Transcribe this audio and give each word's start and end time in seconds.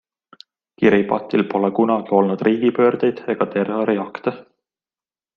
Kiribatil 0.83 1.43
pole 1.51 1.69
kunagi 1.79 2.15
olnud 2.19 2.43
riigipöördeid 2.47 3.21
ega 3.35 3.47
terroriakte. 3.57 4.33